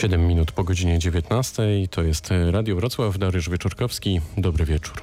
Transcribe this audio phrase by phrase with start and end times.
[0.00, 1.62] 7 minut po godzinie 19.
[1.90, 4.20] To jest Radio Wrocław, Dariusz Wieczorkowski.
[4.36, 5.02] Dobry wieczór.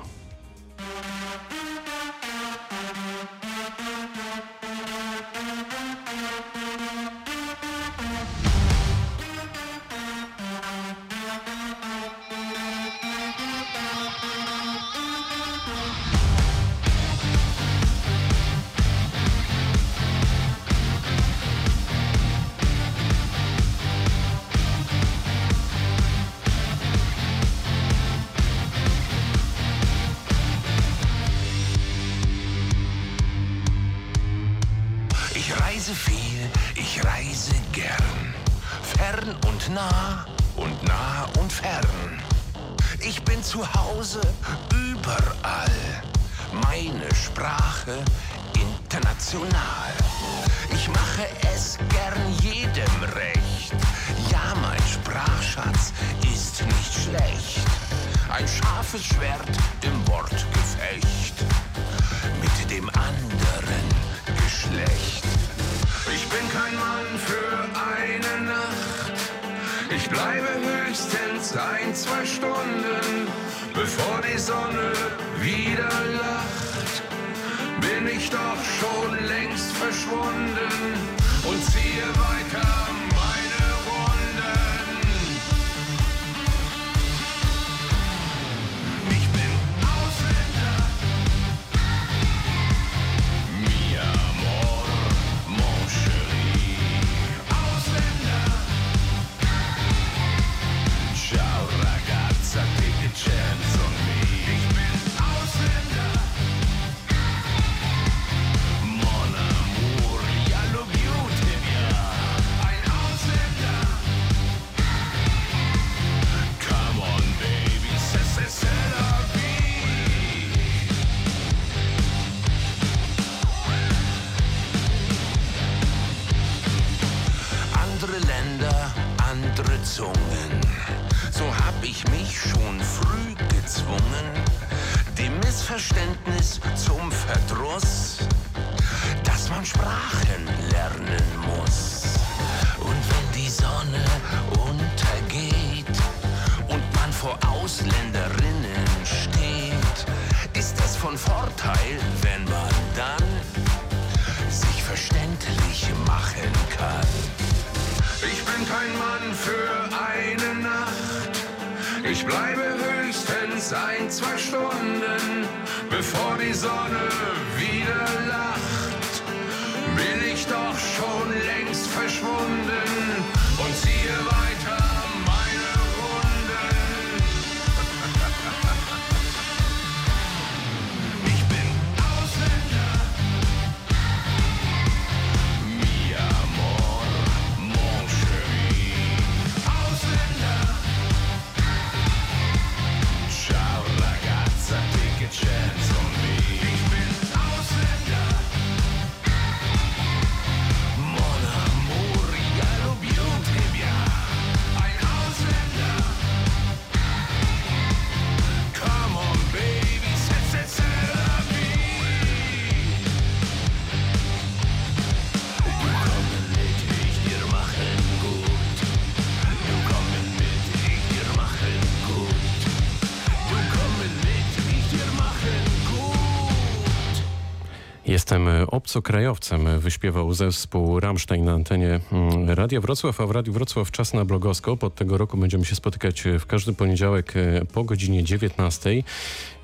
[228.87, 234.25] Obcokrajowcem, wyśpiewał zespół Rammstein na antenie mm, Radia Wrocław, a w Radiu Wrocław czas na
[234.25, 234.83] blogoskop.
[234.83, 239.03] Od tego roku będziemy się spotykać w każdy poniedziałek e, po godzinie 19.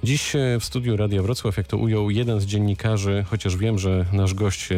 [0.04, 4.06] Dziś e, w studiu Radia Wrocław, jak to ujął jeden z dziennikarzy, chociaż wiem, że
[4.14, 4.76] nasz gość e,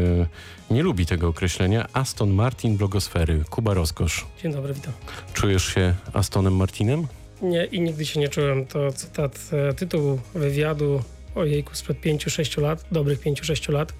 [0.71, 4.25] nie lubi tego określenia, Aston Martin blogosfery, Kuba Rozkosz.
[4.43, 4.93] Dzień dobry, witam.
[5.33, 7.07] Czujesz się Astonem Martinem?
[7.41, 8.65] Nie i nigdy się nie czułem.
[8.65, 11.01] To cytat, tytuł wywiadu
[11.35, 13.93] ojejku, sprzed 5-6 lat, dobrych 5-6 lat.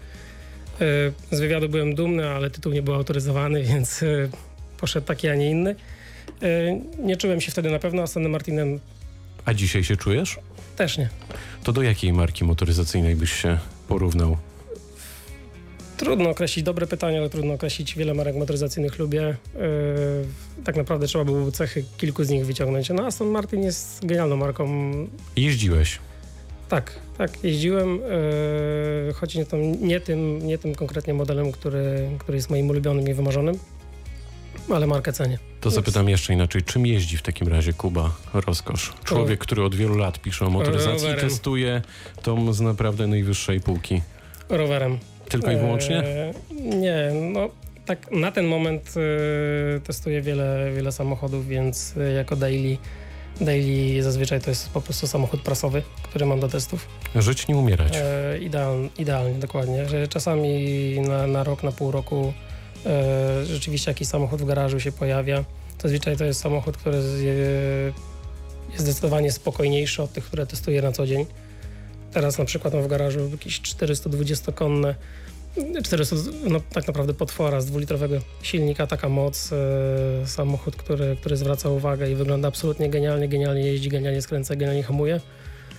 [0.82, 4.08] E, z wywiadu byłem dumny, ale tytuł nie był autoryzowany, więc e,
[4.78, 5.76] poszedł taki, a nie inny.
[6.42, 8.80] E, nie czułem się wtedy na pewno Astonem Martinem.
[9.46, 10.40] A dzisiaj się czujesz?
[10.76, 11.10] Też nie.
[11.64, 13.58] To do jakiej marki motoryzacyjnej byś się
[13.88, 14.38] porównał?
[15.98, 17.96] Trudno określić, dobre pytanie, ale trudno określić.
[17.96, 19.36] Wiele marek motoryzacyjnych lubię.
[20.64, 22.90] tak naprawdę trzeba było cechy kilku z nich wyciągnąć.
[22.90, 24.94] No Aston Martin jest genialną marką.
[25.36, 26.00] Jeździłeś?
[26.70, 28.00] Tak, tak, jeździłem,
[29.08, 33.10] yy, choć nie, tym, nie, tym, nie tym konkretnie modelem, który, który jest moim ulubionym
[33.10, 33.60] i wymarzonym,
[34.70, 35.40] ale markę cenię.
[35.62, 36.64] To zapytam jeszcze inaczej.
[36.64, 38.94] Czym jeździ w takim razie Kuba Rozkosz?
[39.04, 41.30] Człowiek, który od wielu lat pisze o motoryzacji i Rowerem.
[41.30, 41.82] testuje
[42.24, 44.02] tą z naprawdę najwyższej półki.
[44.50, 44.98] Rowerem.
[45.30, 45.98] Tylko i wyłącznie?
[45.98, 46.34] E,
[46.76, 47.50] nie, no
[47.86, 48.94] tak na ten moment
[49.78, 52.78] e, testuję wiele, wiele samochodów, więc jako daily,
[53.42, 56.88] daily zazwyczaj to jest po prostu samochód prasowy, który mam do testów.
[57.22, 57.94] Żyć nie umierać.
[57.96, 59.90] E, ideal, idealnie, dokładnie.
[59.90, 62.34] Że czasami na, na rok, na pół roku
[62.86, 65.46] e, rzeczywiście jakiś samochód w garażu się pojawia.
[65.82, 67.02] Zazwyczaj to jest samochód, który e,
[68.72, 71.26] jest zdecydowanie spokojniejszy od tych, które testuję na co dzień.
[72.12, 74.96] Teraz na przykład mam w garażu jakieś 420-konne,
[75.84, 76.16] 400,
[76.50, 82.12] no tak naprawdę potwora z dwulitrowego silnika, taka moc, e, samochód, który, który zwraca uwagę
[82.12, 85.20] i wygląda absolutnie genialnie, genialnie jeździ, genialnie skręca, genialnie hamuje.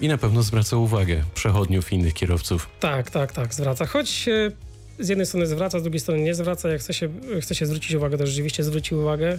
[0.01, 2.69] I na pewno zwraca uwagę przechodniów i innych kierowców.
[2.81, 3.87] Tak, tak, tak, zwraca.
[3.87, 4.53] Choć e,
[4.99, 6.69] z jednej strony zwraca, z drugiej strony nie zwraca.
[6.69, 7.09] Jak chce się,
[7.41, 9.39] chce się zwrócić uwagę, to rzeczywiście zwróci uwagę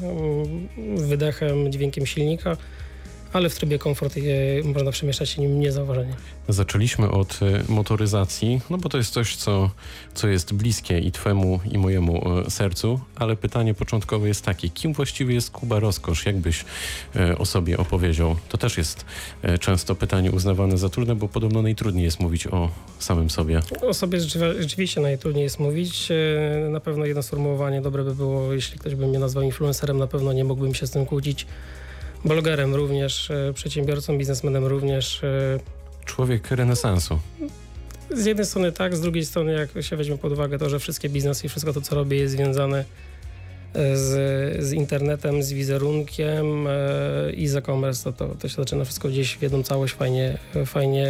[0.98, 2.58] wydechem, dźwiękiem silnika,
[3.34, 4.22] ale w trybie komfort e,
[4.68, 6.14] można przemieszczać się nim niezauważenie.
[6.50, 9.70] Zaczęliśmy od e, motoryzacji, no bo to jest coś, co,
[10.14, 14.94] co jest bliskie i twemu, i mojemu e, sercu, ale pytanie początkowe jest takie, kim
[14.94, 16.26] właściwie jest Kuba Rozkosz?
[16.26, 16.66] Jak byś
[17.16, 18.36] e, o sobie opowiedział?
[18.50, 19.06] To też jest
[19.60, 22.70] często pytanie uznawane za trudne, bo podobno najtrudniej jest mówić o
[23.00, 23.62] samym sobie.
[23.82, 26.10] O sobie rzeczy- rzeczywiście najtrudniej jest mówić.
[26.70, 30.34] Na pewno jedno sformułowanie dobre by było, jeśli ktoś by mnie nazwał influencerem, na pewno
[30.34, 31.48] nie mógłbym się z tym kłócić.
[32.26, 35.24] Blogerem również, e, przedsiębiorcą, biznesmenem również.
[35.24, 35.60] e,
[36.06, 37.20] Człowiek renesansu.
[38.16, 41.10] Z jednej strony tak, z drugiej strony jak się weźmie pod uwagę to, że wszystkie
[41.10, 42.86] biznesy i wszystko to, co robię jest związane
[43.74, 46.68] e, z, z internetem, z wizerunkiem
[47.34, 51.08] i z e-commerce, to, to, to się zaczyna wszystko gdzieś w jedną całość fajnie, fajnie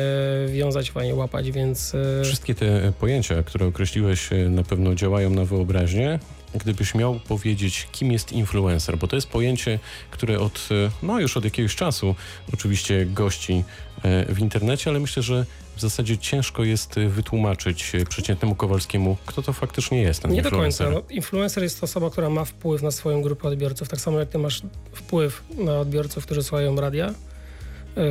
[0.48, 1.94] wiązać, fajnie łapać, więc
[2.24, 6.19] Wszystkie te pojęcia, które określiłeś, na pewno działają na wyobraźnię.
[6.55, 9.79] Gdybyś miał powiedzieć, kim jest influencer, bo to jest pojęcie,
[10.11, 12.15] które od, e, no już od jakiegoś czasu
[12.53, 13.63] oczywiście gości
[14.03, 15.45] e, w internecie, ale myślę, że
[15.75, 20.49] w zasadzie ciężko jest e, wytłumaczyć przeciętnemu Kowalskiemu, kto to faktycznie jest ten Nie do
[20.49, 20.88] influencer.
[20.88, 21.01] końca.
[21.09, 24.38] No, influencer jest osoba, która ma wpływ na swoją grupę odbiorców, tak samo jak ty
[24.38, 24.61] masz
[24.94, 27.13] wpływ na odbiorców, którzy słuchają radia,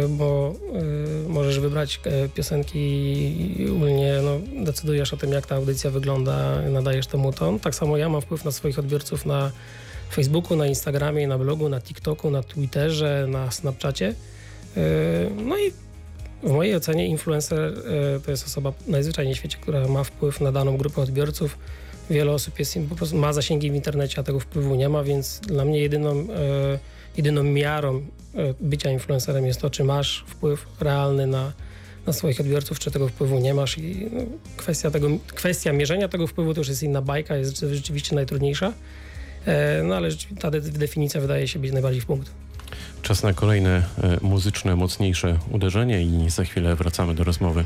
[0.09, 0.55] bo
[1.27, 2.79] y, możesz wybrać e, piosenki
[3.63, 7.61] i ogólnie no, decydujesz o tym, jak ta audycja wygląda, nadajesz temu ton.
[7.61, 9.51] Tak samo ja mam wpływ na swoich odbiorców na
[10.13, 14.15] Facebooku, na Instagramie, na blogu, na TikToku, na Twitterze, na Snapchacie.
[15.37, 15.73] No i
[16.43, 20.53] w mojej ocenie influencer e, to jest osoba najzwyczajniej w świecie, która ma wpływ na
[20.53, 21.59] daną grupę odbiorców.
[22.11, 25.41] Wiele osób jest, po prostu ma zasięgi w internecie, a tego wpływu nie ma, więc
[25.41, 26.79] dla mnie jedyną, e,
[27.17, 28.03] jedyną miarą e,
[28.61, 31.53] bycia influencerem jest to, czy masz wpływ realny na,
[32.07, 33.79] na swoich odbiorców, czy tego wpływu nie masz.
[33.79, 34.21] I no,
[34.57, 38.73] kwestia, tego, kwestia mierzenia tego wpływu to już jest inna bajka, jest rzeczywiście najtrudniejsza.
[39.47, 40.09] E, No ale
[40.41, 42.31] ta de- definicja wydaje się być najbardziej w punkt.
[43.03, 47.65] Czas na kolejne e, muzyczne, mocniejsze uderzenie i za chwilę wracamy do rozmowy.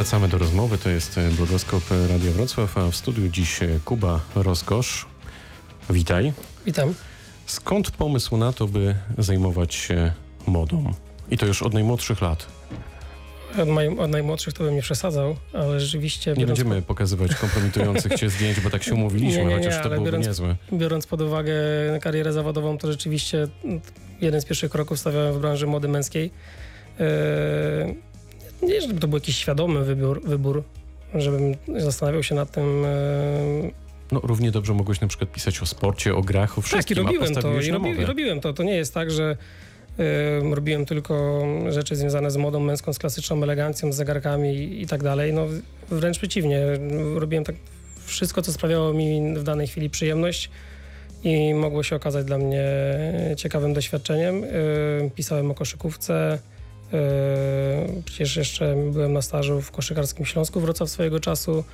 [0.00, 0.78] Wracamy do rozmowy.
[0.78, 5.06] To jest e, Blogoskop Radio Wrocław, a w studiu dziś e, Kuba Rozkosz.
[5.90, 6.32] Witaj.
[6.66, 6.94] Witam.
[7.46, 10.12] Skąd pomysł na to, by zajmować się
[10.46, 10.92] modą?
[11.30, 12.46] I to już od najmłodszych lat.
[13.58, 16.30] Od, maj, od najmłodszych to bym nie przesadzał, ale rzeczywiście...
[16.30, 19.82] Nie biorąc będziemy pokazywać kompromitujących cię zdjęć, bo tak się umówiliśmy, Nie, nie, nie, chociaż
[19.82, 20.56] to byłoby biorąc- niezłe.
[20.72, 21.52] Biorąc pod uwagę
[22.00, 23.80] karierę zawodową, to rzeczywiście mm,
[24.20, 26.30] jeden z pierwszych kroków stawiałem w branży mody męskiej.
[27.00, 28.09] Eee,
[28.62, 30.62] Nie, żeby to był jakiś świadomy wybór, wybór
[31.14, 32.84] żebym zastanawiał się nad tym.
[32.84, 33.72] eee,
[34.12, 36.96] No równie dobrze mogłeś na przykład pisać o sporcie, o grach, o Tak, i wszystkim,
[36.98, 38.52] robiłem to, i robi, robiłem to.
[38.52, 39.36] To nie jest tak, że
[39.98, 44.86] em, robiłem tylko rzeczy związane z modą męską, z klasyczną elegancją, z zegarkami i, i
[44.86, 45.32] tak dalej.
[45.32, 45.46] No
[45.88, 46.62] wręcz przeciwnie.
[47.14, 47.56] Robiłem tak
[48.04, 50.50] wszystko, co sprawiało mi w danej chwili przyjemność
[51.24, 52.64] i mogło się okazać dla mnie
[53.36, 54.44] ciekawym doświadczeniem.
[54.44, 56.38] Em, Pisałem o koszykówce.
[56.92, 61.64] Em, Przecież jeszcze byłem na stażu w koszykarskim Śląsku Wrocław swojego czasu.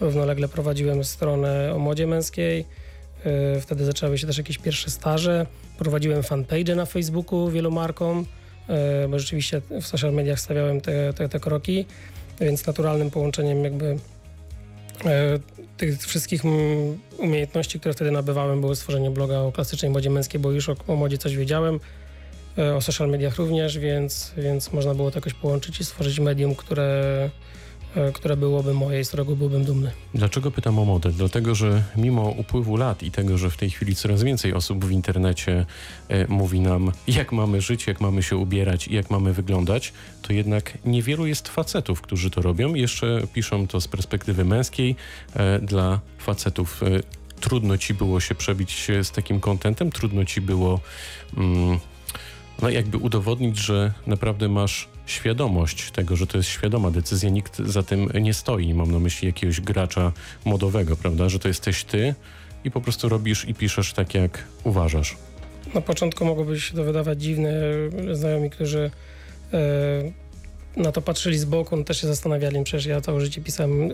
[0.00, 2.64] Równolegle prowadziłem stronę o modzie męskiej.
[3.24, 5.46] E, Wtedy zaczęły się też jakieś pierwsze staże.
[5.78, 8.26] Prowadziłem fanpage na Facebooku wielu markom,
[8.68, 11.86] e, bo rzeczywiście w social mediach stawiałem te, te, te kroki,
[12.40, 13.98] więc naturalnym połączeniem jakby
[15.04, 15.38] e,
[15.76, 16.42] tych wszystkich
[17.18, 20.96] umiejętności, które wtedy nabywałem, było stworzenie bloga o klasycznej modzie męskiej, bo już o, o
[20.96, 21.78] modzie coś wiedziałem, e,
[22.76, 27.30] o social mediach również, więc, więc można było to jakoś połączyć i stworzyć medium, które,
[27.96, 29.90] e, które byłoby moje i z którego byłbym dumny.
[30.14, 31.12] Dlaczego pytam o modę?
[31.12, 34.90] Dlatego, że mimo upływu lat i tego, że w tej chwili coraz więcej osób w
[34.90, 35.66] internecie
[36.08, 39.92] e, mówi nam, jak mamy żyć, jak mamy się ubierać i jak mamy wyglądać,
[40.22, 42.74] to jednak niewielu jest facetów, którzy to robią.
[42.74, 44.96] Jeszcze piszą to z perspektywy męskiej.
[45.36, 46.86] E, dla facetów e,
[47.40, 50.80] trudno ci było się przebić z takim kontentem, trudno ci było
[51.36, 51.78] mm,
[52.62, 57.82] no jakby udowodnić, że naprawdę masz świadomość tego, że to jest świadoma decyzja, nikt za
[57.82, 58.74] tym nie stoi.
[58.74, 60.12] Mam na myśli jakiegoś gracza
[60.44, 62.14] modowego, prawda, że to jesteś ty
[62.64, 65.16] i po prostu robisz i piszesz tak, jak uważasz.
[65.74, 67.52] Na początku mogłoby się to wydawać dziwne.
[68.12, 68.90] Znajomi, którzy
[69.52, 70.12] e,
[70.76, 72.64] na to patrzyli z boku, no też się zastanawiali.
[72.64, 73.90] Przecież ja całe życie pisałem, e,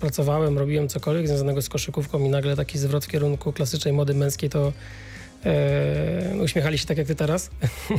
[0.00, 4.50] pracowałem, robiłem cokolwiek związanego z koszykówką i nagle taki zwrot w kierunku klasycznej mody męskiej
[4.50, 4.72] to
[5.44, 7.50] e, uśmiechali się tak jak ty teraz.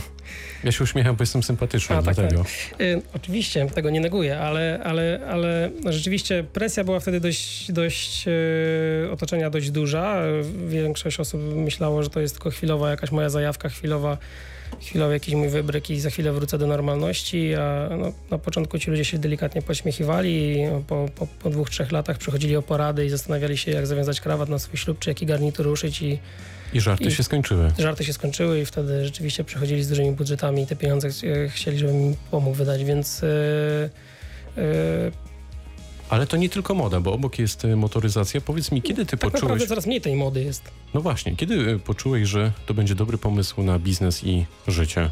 [0.64, 2.46] Ja się uśmiecham, bo jestem sympatyczny, A, tak, dlatego.
[2.80, 9.12] E, Oczywiście, tego nie neguję, ale, ale, ale rzeczywiście presja była wtedy dość, dość e,
[9.12, 10.22] otoczenia dość duża.
[10.68, 14.18] Większość osób myślało, że to jest tylko chwilowa jakaś moja zajawka, chwilowa,
[14.82, 18.92] chwilowy jakiś mój wybryk i za chwilę wrócę do normalności, a no, na początku ci
[18.92, 23.10] ludzie się delikatnie pośmiechywali i po, po, po dwóch, trzech latach przychodzili o porady i
[23.10, 26.20] zastanawiali się, jak zawiązać krawat na swój ślub, czy jaki garnitur ruszyć i
[26.74, 27.72] I żarty I- się skończyły.
[27.80, 31.78] żarty się skończyły i wtedy rzeczywiście przychodzili z dużymi budżetami i te pieniądze e, chcieli,
[31.78, 33.28] żebym im pomógł wydać, więc e,
[34.58, 35.12] e,
[36.10, 38.42] Ale to nie tylko moda, bo obok jest e, motoryzacja.
[38.42, 39.42] Powiedz mi, kiedy ty tak poczułeś...
[39.44, 40.64] naprawdę coraz mniej tej mody jest.
[40.94, 45.10] No właśnie, kiedy e, poczułeś, że to będzie dobry pomysł na biznes i życie?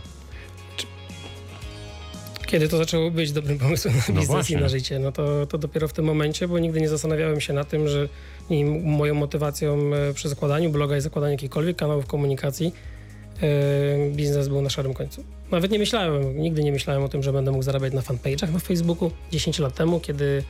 [2.46, 4.58] Kiedy to zaczęło być dobrym pomysłem na No biznes właśnie.
[4.58, 7.54] i na życie, no to, to dopiero w tym momencie, bo nigdy nie zastanawiałem się
[7.54, 8.10] nad tym, że
[8.84, 12.74] moją motywacją e, przy zakładaniu bloga i zakładaniu jakichkolwiek kanałów komunikacji
[14.12, 15.24] biznes był na szarym końcu.
[15.52, 18.60] Nawet nie myślałem, nigdy nie myślałem o tym, że będę mógł zarabiać na fanpage'ach na
[18.60, 20.44] Facebooku 10 lat temu, kiedy,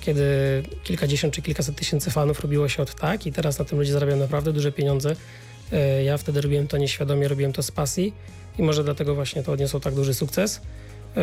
[0.00, 0.22] kiedy
[0.84, 4.18] kilkadziesiąt czy kilkaset tysięcy fanów robiło się od tak i teraz na tym ludzie zarabiają
[4.18, 5.16] naprawdę duże pieniądze.
[5.72, 8.12] E, Ja wtedy robiłem to nieświadomie, robiłem to z pasji
[8.58, 10.60] i może dlatego właśnie to odniosło tak duży sukces.
[11.16, 11.20] E,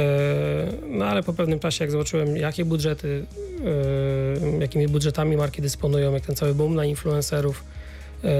[0.89, 3.25] No ale po pewnym czasie, jak zobaczyłem, jakie budżety,
[4.55, 7.63] e, jakimi budżetami marki dysponują, jak ten cały boom na influencerów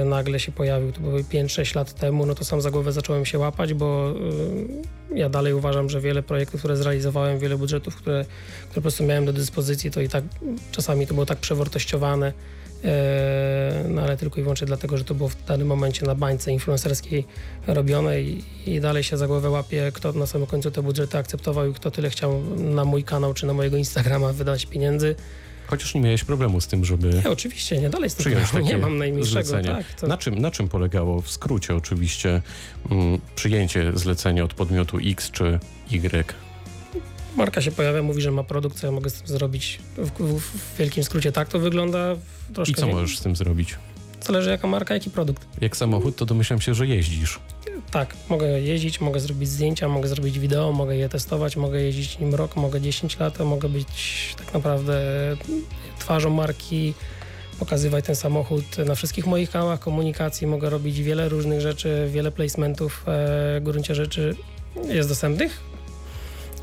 [0.04, 3.38] nagle się pojawił, to było 5-6 lat temu, no to sam za głowę zacząłem się
[3.38, 4.14] łapać, bo
[5.12, 8.24] e, ja dalej uważam, że wiele projektów, które zrealizowałem, wiele budżetów, które,
[8.60, 10.24] które po prostu miałem do dyspozycji, to i tak
[10.72, 12.32] czasami to było tak przewartościowane,
[12.84, 16.52] e, no ale tylko i wyłącznie dlatego, że to było w danym momencie na bańce
[16.52, 17.24] influencerskiej
[17.66, 21.70] robione i, i dalej się za głowę łapie, kto na samym końcu te budżety akceptował
[21.70, 25.14] i kto tyle chciał na mój kanał czy na mojego Instagrama wydać pieniędzy.
[25.66, 28.78] Chociaż nie miałeś problemu z tym, żeby Nie, oczywiście, nie, dalej tym przyjąć problemu nie
[28.78, 29.62] mam najmniejszego.
[29.62, 32.42] Tak, to, Na czym, na czym polegało w skrócie oczywiście
[32.90, 35.58] mm, przyjęcie zlecenia od podmiotu X czy
[35.90, 36.34] Y?
[37.36, 39.78] Marka się pojawia, mówi, że ma produkt, co ja mogę z tym zrobić.
[39.96, 42.16] W, w, w wielkim skrócie tak to wygląda.
[42.54, 43.74] Troszkę I co nie- możesz z tym zrobić?
[44.20, 45.46] Zależy jaka marka, jaki produkt.
[45.60, 47.40] Jak samochód, to domyślam się, że jeździsz.
[47.90, 52.34] Tak, mogę jeździć, mogę zrobić zdjęcia, mogę zrobić wideo, mogę je testować, mogę jeździć nim
[52.34, 55.00] rok, mogę 10 lat, mogę być tak naprawdę
[55.98, 56.94] twarzą marki,
[57.58, 63.04] pokazywać ten samochód na wszystkich moich kanałach komunikacji, mogę robić wiele różnych rzeczy, wiele placementów
[63.06, 64.36] e, w gruncie rzeczy
[64.88, 65.60] jest dostępnych.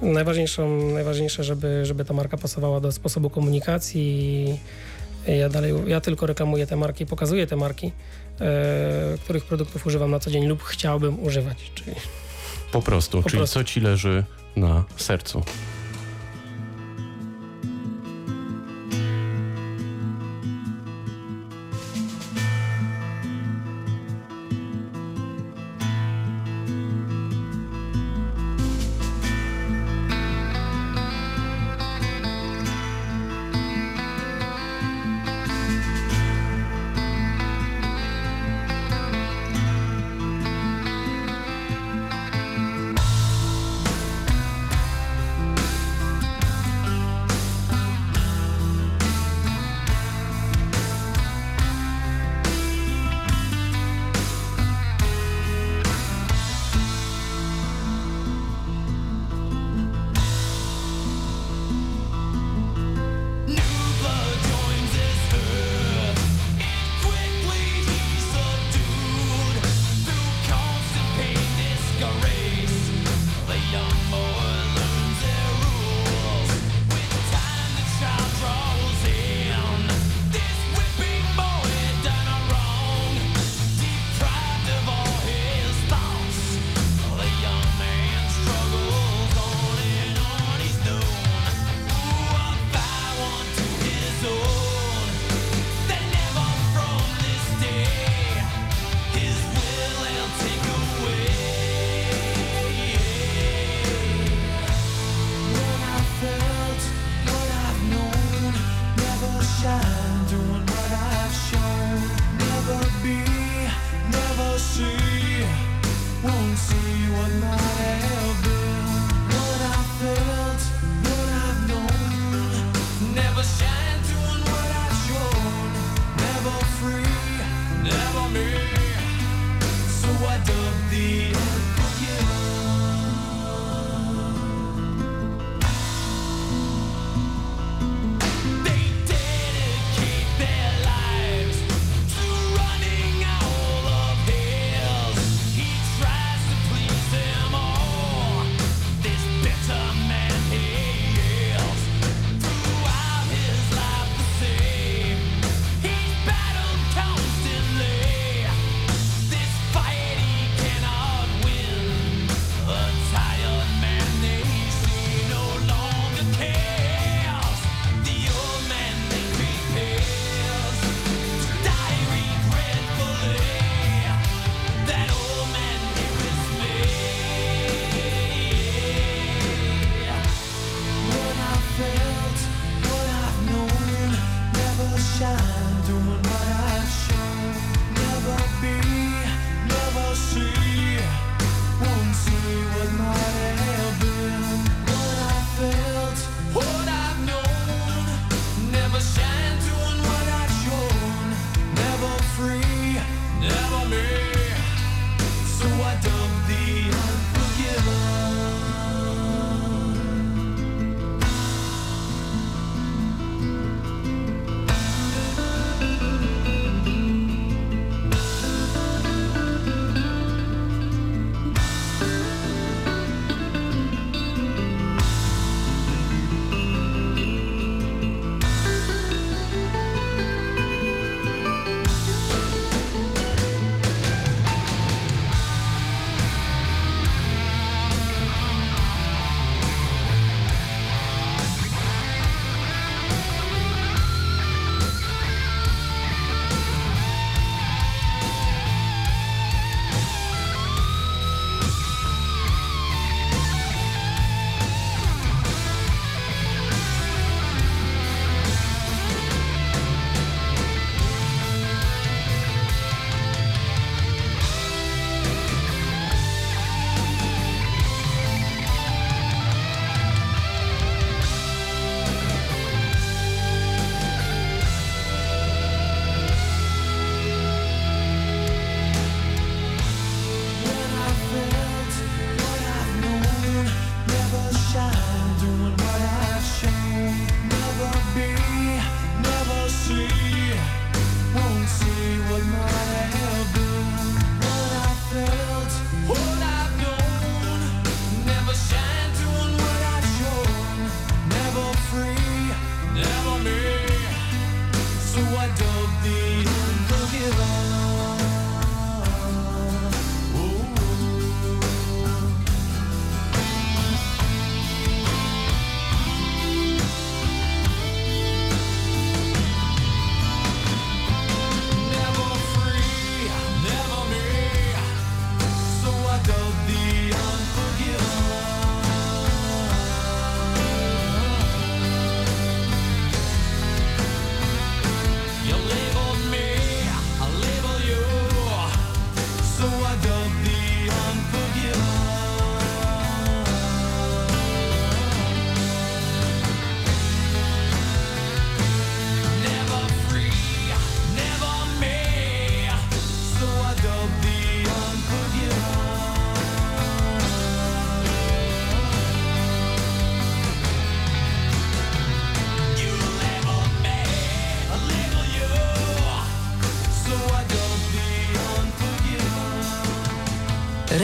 [0.01, 4.59] Najważniejszą, najważniejsze, żeby, żeby ta marka pasowała do sposobu komunikacji.
[5.27, 7.91] Ja dalej, ja tylko reklamuję te marki, pokazuję te marki,
[8.41, 11.71] e, których produktów używam na co dzień lub chciałbym używać.
[11.75, 11.91] Czyli
[12.71, 13.53] Po prostu, Po czyli prostu.
[13.59, 14.23] co ci leży
[14.55, 15.43] na sercu.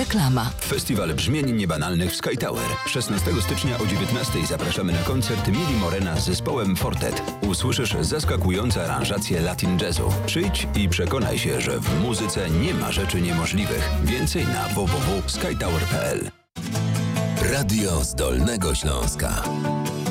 [0.10, 0.50] Reklama.
[0.62, 2.66] Festiwal Brzmień Niebanalnych w Sky Tower.
[2.86, 7.22] 16 stycznia o 19 zapraszamy na koncert Mili Morena z zespołem Fortet.
[7.50, 10.14] Usłyszysz zaskakujące aranżacje latin jazzu.
[10.26, 13.90] Przyjdź i przekonaj się, że w muzyce nie ma rzeczy niemożliwych.
[14.04, 16.32] Więcej na www.skytower.pl
[17.54, 19.44] Radio z Dolnego Śląska.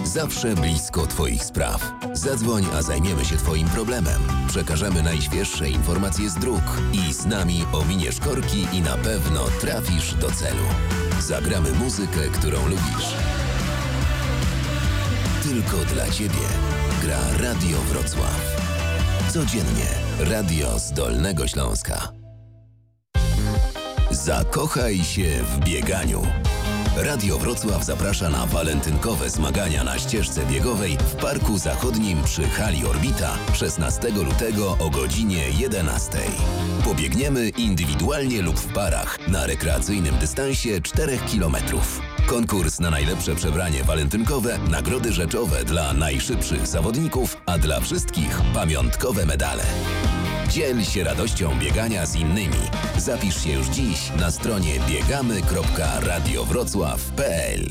[0.08, 1.92] Zawsze blisko Twoich spraw.
[2.12, 4.22] Zadzwoń, a zajmiemy się Twoim problemem.
[4.48, 10.30] Przekażemy najświeższe informacje z dróg i z nami ominiesz korki i na pewno trafisz do
[10.30, 10.64] celu.
[11.20, 13.14] Zagramy muzykę, którą lubisz.
[15.42, 16.48] Tylko dla Ciebie
[17.02, 18.56] gra Radio Wrocław.
[19.32, 22.12] Codziennie Radio z Dolnego Śląska.
[24.10, 26.22] Zakochaj się w bieganiu.
[27.02, 33.38] Radio Wrocław zaprasza na walentynkowe zmagania na ścieżce biegowej w Parku Zachodnim przy hali Orbita
[33.54, 36.18] 16 lutego o godzinie 11.
[36.84, 41.56] Pobiegniemy indywidualnie lub w parach na rekreacyjnym dystansie 4 km.
[42.26, 49.64] Konkurs na najlepsze przebranie walentynkowe, nagrody rzeczowe dla najszybszych zawodników, a dla wszystkich pamiątkowe medale.
[50.48, 52.56] Dziel się radością biegania z innymi.
[52.96, 57.66] Zapisz się już dziś na stronie biegamy.radiowrocław.pl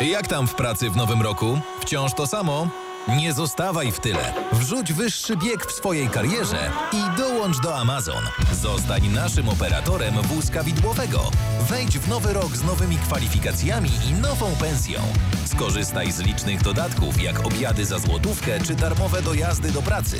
[0.00, 1.58] Jak tam w pracy w nowym roku?
[1.80, 2.68] Wciąż to samo?
[3.08, 4.34] Nie zostawaj w tyle.
[4.52, 8.24] Wrzuć wyższy bieg w swojej karierze i dołącz do Amazon.
[8.52, 11.30] Zostań naszym operatorem wózka widłowego.
[11.70, 15.00] Wejdź w nowy rok z nowymi kwalifikacjami i nową pensją.
[15.46, 20.18] Skorzystaj z licznych dodatków jak obiady za złotówkę czy darmowe dojazdy do pracy.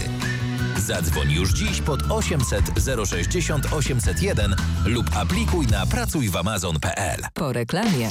[0.78, 2.64] Zadzwoń już dziś pod 800
[3.06, 4.56] 060 801
[4.86, 7.22] lub aplikuj na pracujwamazon.pl.
[7.34, 8.08] Po reklamie.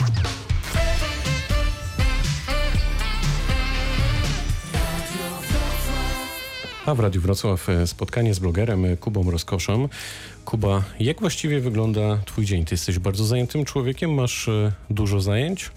[6.85, 9.89] A w Radiu Wrocław e, spotkanie z blogerem e, Kubą Rozkoszem.
[10.45, 12.65] Kuba, jak właściwie wygląda twój dzień?
[12.65, 15.71] Ty jesteś bardzo zajętym człowiekiem, masz e, dużo zajęć?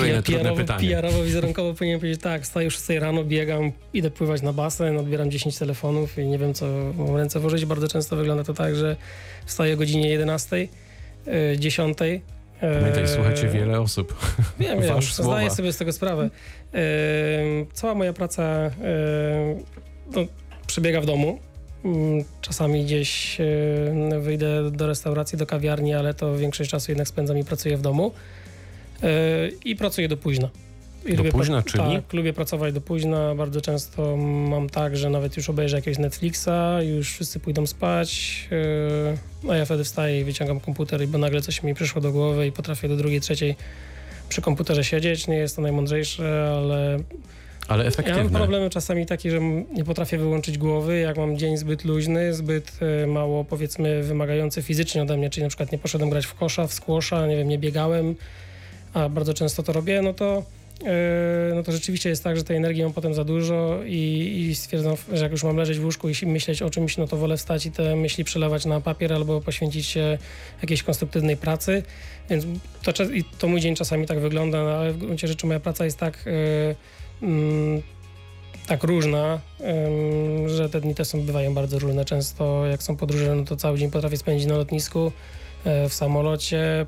[0.00, 0.88] Kolejne trudne pytanie.
[0.88, 5.30] PR-owo, wizerunkowo powinien powiedzieć tak, wstaję o 6 rano, biegam, idę pływać na basen, odbieram
[5.30, 6.66] 10 telefonów i nie wiem co
[6.98, 7.64] mam ręce włożyć.
[7.64, 8.96] Bardzo często wygląda to tak, że
[9.46, 10.56] wstaję o godzinie 11,
[11.26, 11.98] y, 10.
[12.60, 14.14] Pamiętaj, słuchacie wiele osób.
[14.60, 16.30] Wiem, wiem, zdaję sobie z tego sprawę.
[16.74, 16.80] E,
[17.72, 18.70] cała moja praca e,
[20.14, 20.20] no,
[20.66, 21.38] przebiega w domu.
[21.84, 27.38] Mm, Czasami gdzieś e, wyjdę do restauracji, do kawiarni, ale to większość czasu jednak spędzam
[27.38, 28.12] i pracuję w domu.
[29.02, 29.06] E,
[29.64, 30.48] I pracuję do późna.
[31.06, 31.84] I Do lubię późna, czyli?
[31.84, 33.34] Tak, lubię pracować do późna.
[33.34, 36.48] Bardzo często mam tak, że nawet już obejrzę jakiegoś Netflixa,
[36.82, 38.48] już wszyscy pójdą spać,
[39.50, 42.52] a ja wtedy wstaję i wyciągam komputer, bo nagle coś mi przyszło do głowy i
[42.52, 43.56] potrafię do drugiej, trzeciej
[44.28, 45.28] przy komputerze siedzieć.
[45.28, 46.98] Nie jest to najmądrzejsze, ale
[47.68, 48.38] Ale ja mam efektywne.
[48.38, 49.40] problemy czasami taki, że
[49.74, 55.02] nie potrafię wyłączyć głowy, jak mam dzień zbyt luźny, zbyt e, mało powiedzmy wymagający fizycznie
[55.02, 57.58] ode mnie, czyli na przykład nie poszedłem grać w kosza, w squasha, nie wiem, nie
[57.58, 58.14] biegałem,
[58.94, 60.42] a bardzo często to robię, no to
[60.84, 64.54] e, no to rzeczywiście jest tak, że tej energii mam potem za dużo i, i
[64.54, 67.36] stwierdzam, że jak już mam leżeć w łóżku i myśleć o czymś, no to wolę
[67.36, 70.18] wstać i te myśli przelewać na papier albo poświęcić się
[70.62, 71.82] jakiejś konstruktywnej pracy.
[72.30, 72.46] Więc
[72.82, 72.92] to,
[73.38, 76.24] to mój dzień czasami tak wygląda, no, ale w gruncie rzeczy moja praca jest tak,
[76.26, 76.74] e,
[77.22, 77.82] mm,
[78.66, 79.40] tak różna,
[80.46, 82.04] że te dni też są, bywają bardzo różne.
[82.04, 85.12] Często jak są podróże, no to cały dzień potrafię spędzić na lotnisku,
[85.64, 86.86] e, w samolocie.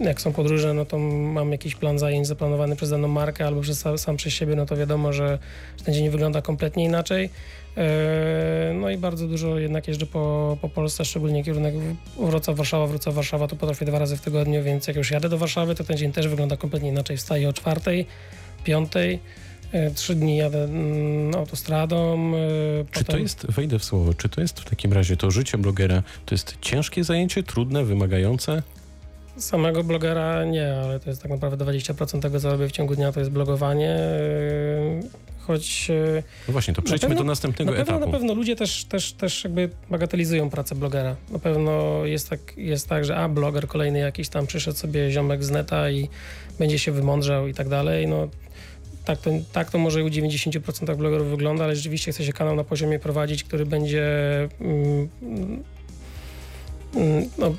[0.00, 3.86] Jak są podróże, no to mam jakiś plan zajęć zaplanowany przez daną markę albo przez,
[3.96, 5.38] sam, przez siebie, no to wiadomo, że,
[5.84, 7.30] ten dzień wygląda kompletnie inaczej.
[7.76, 11.74] E, No i bardzo dużo jednak jeżdżę po, po Polsce, szczególnie kierunek
[12.20, 15.38] Wrocław, Warszawa, Wrocław, Warszawa, to potrafię dwa razy w tygodniu, więc jak już jadę do
[15.38, 17.16] Warszawy, to ten dzień też wygląda kompletnie inaczej.
[17.16, 18.06] Wstaję o czwartej,
[18.64, 19.18] piątej,
[19.72, 22.32] e, trzy dni jadę mm, autostradą.
[22.34, 25.58] e, Czy to jest, wejdę w słowo, czy to jest w takim razie to życie
[25.58, 28.62] blogera, to jest ciężkie zajęcie, trudne, wymagające?
[29.36, 33.12] Samego blogera nie, ale to jest tak naprawdę 20% tego, co robię w ciągu dnia,
[33.12, 33.90] to jest blogowanie.
[33.90, 35.00] e,
[35.46, 38.12] Choć e, No właśnie, to przejdźmy pewno- do następnego na pewno, etapu.
[38.12, 41.16] na pewno ludzie też, też, też jakby bagatelizują pracę blogera.
[41.30, 45.44] Na pewno jest tak, jest tak, że a bloger kolejny jakiś tam przyszedł sobie ziomek
[45.44, 46.08] z neta i
[46.58, 48.06] będzie się wymądrzał i tak dalej.
[48.06, 48.28] No,
[49.04, 52.64] tak, to, tak to może u 90% blogerów wygląda, ale rzeczywiście chce się kanał na
[52.64, 54.04] poziomie prowadzić, który będzie
[54.60, 55.08] mm,
[56.94, 57.54] mm, no,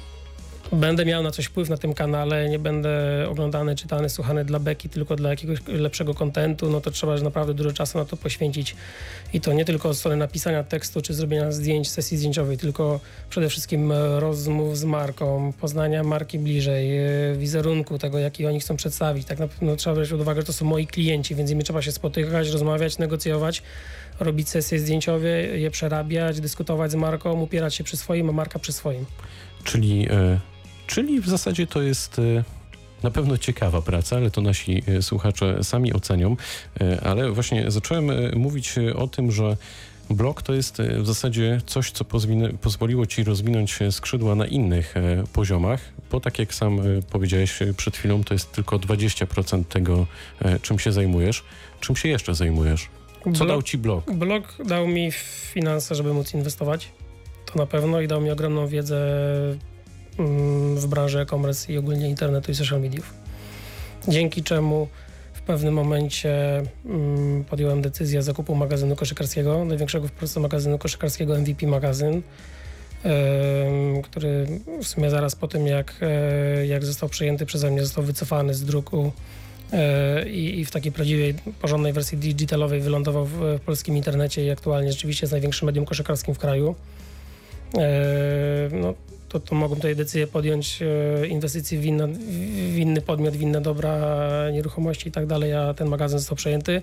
[0.72, 2.90] będę miał na coś wpływ na tym kanale, nie będę
[3.30, 7.74] oglądany, czytany, słuchany dla beki, tylko dla jakiegoś lepszego kontentu, no to trzeba naprawdę dużo
[7.74, 8.76] czasu na to poświęcić.
[9.34, 13.50] I to nie tylko od strony napisania tekstu czy zrobienia zdjęć, sesji zdjęciowej, tylko przede
[13.50, 19.28] wszystkim e, rozmów z marką, poznania marki bliżej, e, wizerunku tego, jaki oni chcą przedstawić.
[19.28, 21.64] Tak na pewno trzeba brać pod uwagę, że to są moi klienci, więc z nimi
[21.64, 23.64] trzeba się spotykać, rozmawiać, negocjować
[24.20, 28.74] robić sesje zdjęciowe, je przerabiać, dyskutować z marką, upierać się przy swoim, a marka przy
[28.74, 29.06] swoim.
[29.64, 30.40] Czyli, e,
[30.92, 32.44] czyli w zasadzie to jest e,
[33.04, 36.36] na pewno ciekawa praca, ale to nasi e, słuchacze sami ocenią.
[36.82, 39.58] E, ale właśnie zacząłem mówić o tym, że
[40.10, 42.06] blog to jest w zasadzie coś, co
[42.62, 44.96] pozwoliło ci rozwinąć skrzydła na innych
[45.34, 50.08] poziomach, bo tak jak sam powiedziałeś przed chwilą, to jest tylko 20% tego,
[50.62, 51.44] czym się zajmujesz.
[51.80, 52.90] Czym się jeszcze zajmujesz?
[53.24, 54.12] Co Blog- dał ci blog?
[54.12, 55.12] Blog dał mi
[55.54, 56.92] finanse, żeby móc inwestować.
[57.46, 58.98] To na pewno i dał mi ogromną wiedzę
[60.76, 63.14] w branży e-commerce i ogólnie internetu i social mediów.
[64.08, 64.88] Dzięki czemu
[65.34, 71.68] w pewnym momencie mm, podjąłem decyzję zakupu magazynu koszykarskiego, największego w Polsce magazynu koszykarskiego MVP
[71.68, 72.22] Magazyn,
[74.04, 74.48] który
[74.84, 78.66] w sumie zaraz po tym, jak, e, jak został przejęty przeze mnie, został wycofany z
[78.66, 79.12] druku
[79.74, 84.50] e, i, i w takiej prawdziwej, porządnej wersji digitalowej wylądował w, w polskim internecie i
[84.50, 86.76] aktualnie rzeczywiście jest największym medium koszykarskim w kraju.
[87.78, 87.90] E,
[88.72, 88.94] no,
[89.32, 91.82] to, to mogą tutaj decyzję podjąć e, inwestycji w,
[92.74, 96.82] w inny podmiot, w inne dobra, nieruchomości i tak dalej, a ten magazyn został przejęty.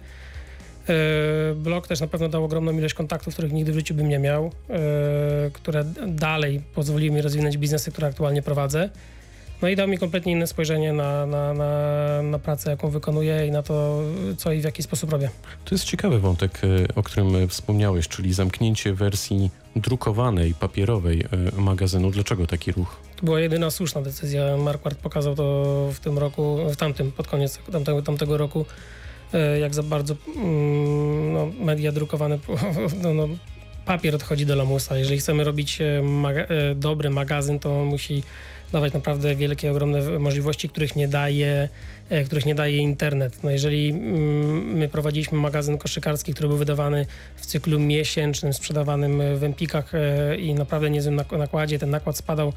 [0.88, 4.18] E, Blog też na pewno dał ogromną ilość kontaktów, których nigdy w życiu bym nie
[4.18, 4.80] miał, e,
[5.52, 8.90] które dalej pozwoliły mi rozwinąć biznesy, które aktualnie prowadzę.
[9.62, 13.50] No i dał mi kompletnie inne spojrzenie na, na, na, na pracę, jaką wykonuję i
[13.50, 14.02] na to,
[14.36, 15.30] co i w jaki sposób robię.
[15.64, 21.24] To jest ciekawy wątek, e, o którym wspomniałeś, czyli zamknięcie wersji drukowanej, papierowej
[21.56, 22.10] e, magazynu.
[22.10, 22.96] Dlaczego taki ruch?
[23.16, 24.56] To była jedyna słuszna decyzja.
[24.56, 28.64] Marquardt pokazał to w tym roku, w tamtym, pod koniec tamtego, tamtego roku,
[29.32, 32.38] e, jak za bardzo mm, no, media drukowane,
[33.02, 33.28] no, no,
[33.84, 34.98] papier odchodzi do lamusa.
[34.98, 38.22] Jeżeli chcemy robić maga- dobry magazyn, to musi
[38.72, 41.68] dawać naprawdę wielkie, ogromne możliwości, których nie daje,
[42.10, 43.44] e, których nie daje internet.
[43.44, 49.44] No jeżeli mm, my prowadziliśmy magazyn koszykarski, który był wydawany w cyklu miesięcznym, sprzedawanym w
[49.44, 52.52] Empikach e, i naprawdę niezłym nak- nakładzie, ten nakład spadał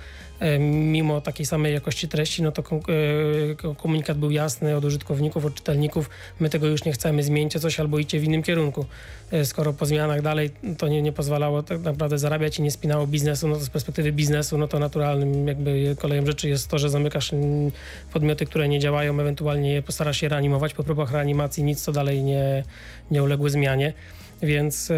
[0.60, 5.56] mimo takiej samej jakości treści, no to e, ko- komunikat był jasny od użytkowników, od
[5.56, 8.86] czytelników, my tego już nie chcemy, zmieńcie coś albo idźcie w innym kierunku.
[9.32, 13.08] E, Skoro po zmianach dalej to nie, nie pozwalało tak naprawdę zarabiać i nie spinało
[13.08, 16.90] biznesu, no to z perspektywy biznesu, no to naturalnym jakby koleją rzeczy jest to, że
[16.90, 17.32] zamykasz
[18.14, 22.64] podmioty, które nie działają, ewentualnie postarasz się reanimować, po próbach reanimacji nic co dalej nie,
[23.12, 23.94] nie uległy zmianie.
[24.42, 24.96] Więc e,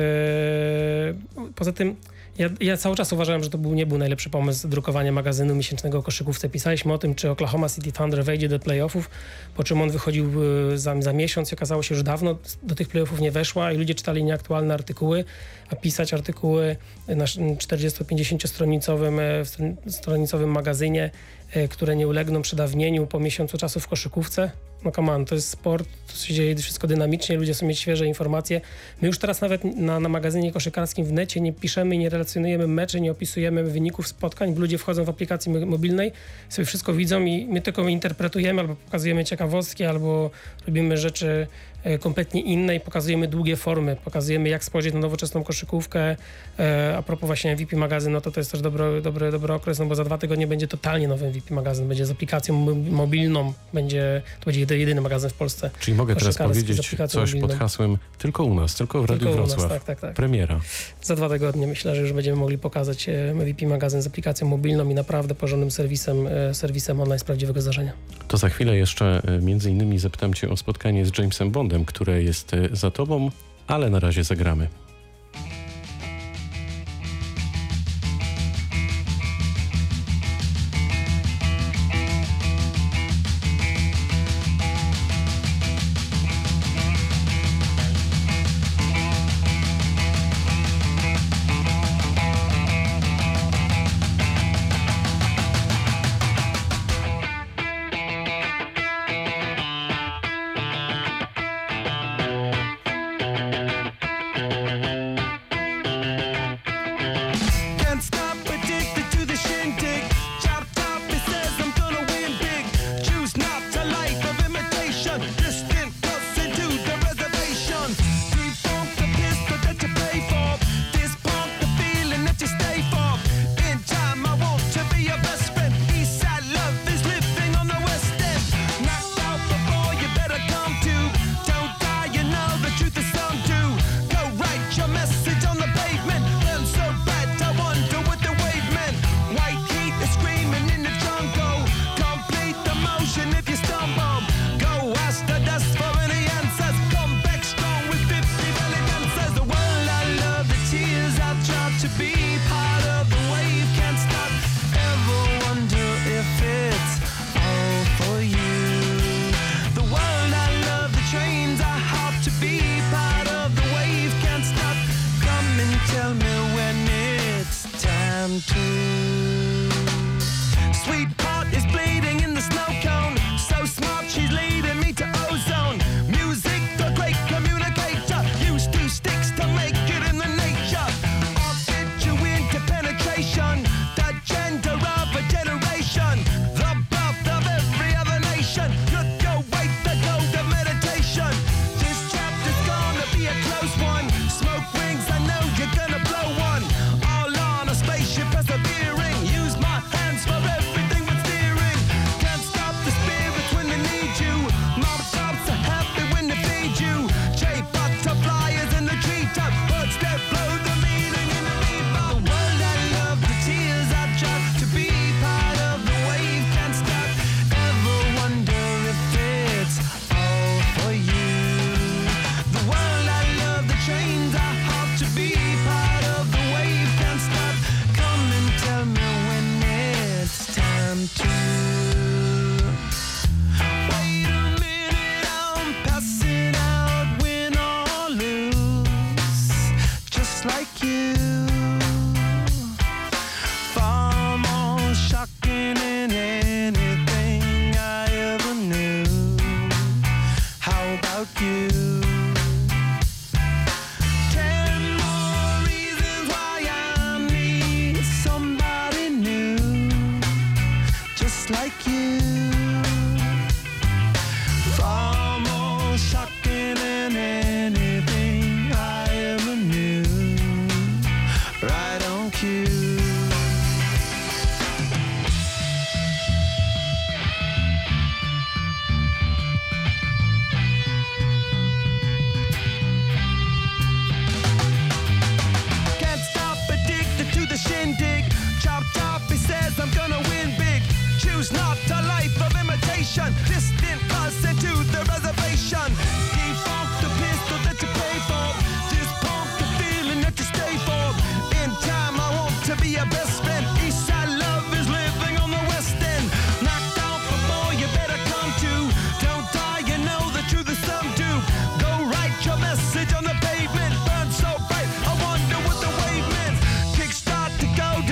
[1.56, 1.96] poza tym
[2.38, 5.98] ja, ja cały czas uważałem, że to był, nie był najlepszy pomysł drukowania magazynu miesięcznego
[5.98, 6.50] o koszykówce.
[6.50, 9.10] Pisaliśmy o tym, czy Oklahoma City Thunder wejdzie do playoffów,
[9.56, 10.32] po czym on wychodził
[10.74, 13.78] e, za, za miesiąc i okazało się, że dawno do tych playoffów nie weszła i
[13.78, 15.26] ludzie czytali nieaktualne artykuły,
[15.70, 16.76] a pisać artykuły
[17.08, 19.20] na 40-50 stronicowym,
[19.88, 21.12] stronicowym magazynie,
[21.70, 24.52] które nie ulegną przedawnieniu po miesiącu czasu w koszykówce.
[24.86, 28.06] No come on, to jest sport, to się dzieje wszystko dynamicznie, ludzie chcą mieć świeże
[28.08, 28.62] informacje.
[29.02, 33.02] My już teraz nawet na, na magazynie koszykarskim w necie nie piszemy nie relacjonujemy meczy,
[33.02, 36.12] nie opisujemy wyników spotkań, bo ludzie wchodzą w aplikacji mo- mobilnej,
[36.50, 40.32] sobie wszystko widzą i my tylko interpretujemy albo pokazujemy ciekawostki, albo
[40.68, 41.48] robimy rzeczy e,
[42.00, 46.16] kompletnie inne i pokazujemy długie formy, pokazujemy jak spojrzeć na nowoczesną koszykówkę.
[46.60, 49.80] E, a propos właśnie MVP magazyn, no to to jest też dobry, dobry, dobry okres,
[49.80, 53.54] no bo za dwa tygodnie będzie totalnie nowy MVP magazyn, będzie z aplikacją mo- mobilną,
[53.74, 55.70] będzie, to będzie jedy- jedyny magazyn w Polsce.
[55.80, 57.58] Czyli mogę teraz powiedzieć coś pod mobilną.
[57.60, 59.72] hasłem tylko u nas, tylko w Radiu Tylko u nas, Wrocław.
[59.72, 60.14] tak, tak, tak.
[60.14, 60.60] Premiera.
[61.02, 64.90] Za dwa tygodnie myślę, że już będziemy mogli pokazać e, MVP magazyn z aplikacją mobilną
[64.90, 67.94] i naprawdę porządnym serwisem, e, serwisem online z prawdziwego zdarzenia.
[68.28, 72.24] To za chwilę jeszcze e, między innymi zapytam cię o spotkanie z Jamesem Bondem, które
[72.24, 73.32] jest e, za tobą,
[73.68, 74.68] ale na razie zagramy.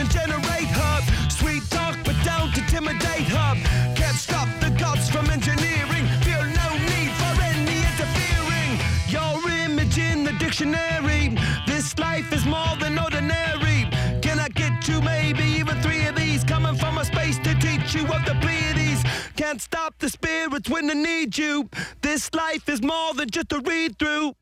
[0.09, 1.03] Generate hub.
[1.31, 3.57] Sweet talk, but don't intimidate hub.
[3.95, 6.05] Can't stop the gods from engineering.
[6.25, 8.71] Feel no need for any interfering.
[9.09, 11.37] Your image in the dictionary.
[11.67, 13.89] This life is more than ordinary.
[14.21, 16.43] Can I get two, maybe even three of these?
[16.43, 19.03] Coming from a space to teach you of the Pleiades.
[19.35, 21.69] Can't stop the spirits when they need you.
[22.01, 24.33] This life is more than just a read through.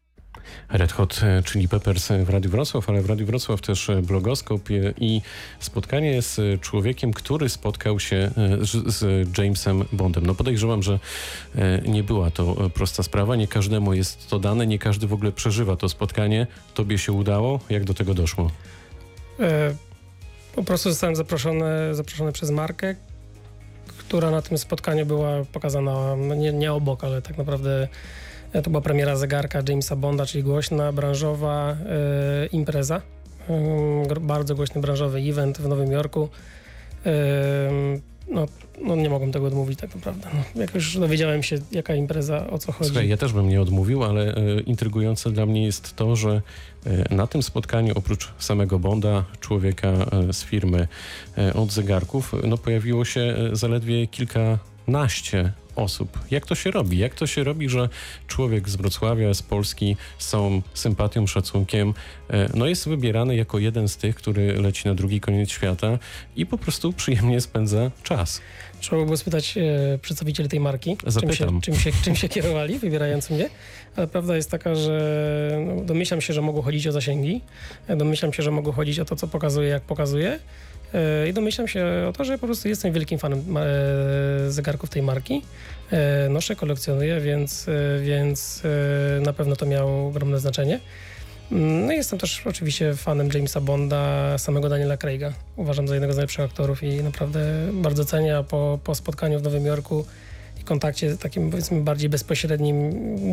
[0.69, 4.61] Red Hot e, Chili Peppers w Radiu Wrocław, ale w Radiu Wrocław też e, blogoskop
[4.97, 5.21] i
[5.59, 10.25] spotkanie z e, człowiekiem, który spotkał się z, Jamesem Bondem.
[10.25, 10.99] No podejrzewam, że
[11.87, 15.75] nie była to prosta sprawa, nie każdemu jest to dane, nie każdy w ogóle przeżywa
[15.75, 16.47] to spotkanie.
[16.73, 17.59] Tobie się udało?
[17.69, 18.51] Jak do tego doszło?
[19.39, 19.75] E,
[20.55, 22.95] po prostu zostałem zaproszony, zaproszony przez markę,
[23.97, 27.87] która na tym spotkaniu była pokazana nie, nie obok, ale tak naprawdę
[28.63, 33.01] to była premiera zegarka Jamesa Bonda, czyli głośna branżowa e, impreza.
[34.07, 36.29] Gr- bardzo głośny branżowy event w Nowym Jorku.
[37.05, 38.45] Ym, no,
[38.81, 40.27] no nie mogłem tego odmówić tak naprawdę.
[40.33, 42.89] No, jak już dowiedziałem się, jaka impreza, o co chodzi.
[42.89, 46.41] Słuchaj, ja też bym nie odmówił, ale e, intrygujące dla mnie jest to, że
[46.85, 50.87] e, na tym spotkaniu oprócz samego Bonda, człowieka e, z firmy
[51.37, 56.19] e, od zegarków, no pojawiło się e, zaledwie kilkanaście osób.
[56.31, 56.97] Jak to się robi?
[56.97, 57.89] Jak to się robi, że
[58.27, 61.93] człowiek z Wrocławia, z Polski z całą sympatią, szacunkiem,
[62.29, 65.99] e, no jest wybierany jako jeden z tych, który leci na drugi koniec świata
[66.35, 68.41] i po prostu przyjemnie spędza czas.
[68.79, 72.79] Trzeba by było spytać e, przedstawicieli tej marki, czym się, czym, się, czym się kierowali,
[72.79, 73.49] wybierając mnie.
[73.95, 77.41] Ale prawda jest taka, że no, domyślam się, że mogło chodzić o zasięgi,
[77.97, 80.39] domyślam się, że mogło chodzić o to, co pokazuje, jak pokazuje.
[80.93, 85.01] E, I domyślam się o to, że po prostu jestem wielkim fanem e, zegarków tej
[85.01, 85.41] marki.
[85.91, 87.65] E, Noszę, kolekcjonuję, więc,
[88.01, 88.63] więc
[89.21, 90.79] na pewno to miało ogromne znaczenie.
[91.51, 95.33] Mm, No jestem też oczywiście fanem Jamesa Bonda, samego Daniela Craiga.
[95.55, 97.39] Uważam za jednego z najlepszych aktorów i naprawdę
[97.73, 100.05] bardzo cenię, a po, po spotkaniu w Nowym Jorku
[100.73, 102.75] kontakcie takim powiedzmy bardziej bezpośrednim,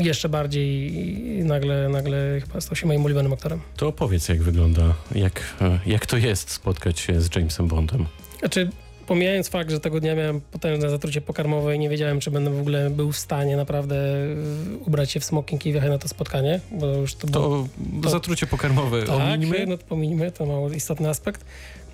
[0.02, 0.92] jeszcze bardziej
[1.44, 3.60] nagle, nagle chyba stał się moim ulubionym aktorem.
[3.76, 8.06] To opowiedz, jak wygląda, jak, e, jak to jest spotkać się z Jamesem Bondem.
[8.38, 8.70] Znaczy,
[9.06, 12.60] pomijając fakt, że tego dnia miałem potężne zatrucie pokarmowe i nie wiedziałem, czy będę w
[12.60, 13.96] ogóle był w stanie naprawdę
[14.74, 17.42] y, ubrać się w smoking i wjechać na to spotkanie, bo już to było...
[17.48, 17.66] To,
[18.02, 19.66] to- zatrucie pokarmowe Tak, omińmy.
[19.66, 21.44] no to pominimy, to mało istotny aspekt.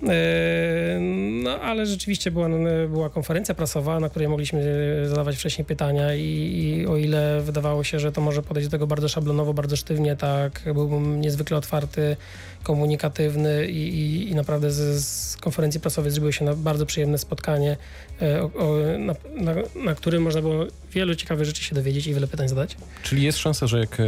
[0.09, 0.99] E,
[1.43, 2.49] No, ale rzeczywiście była,
[2.89, 4.63] była konferencja prasowa, na której mogliśmy
[5.05, 8.87] zadawać wcześniej pytania i, i o ile wydawało się, że to może podejść do tego
[8.87, 12.17] bardzo szablonowo, bardzo sztywnie, tak byłbym niezwykle otwarty,
[12.63, 17.77] komunikatywny i, i, i naprawdę z, z konferencji prasowej zrobiło się bardzo przyjemne spotkanie,
[18.21, 19.53] e, o, o, na, na,
[19.85, 22.77] na którym można było wielu ciekawych rzeczy się dowiedzieć i wiele pytań zadać.
[23.03, 24.03] Czyli jest szansa, że jak e,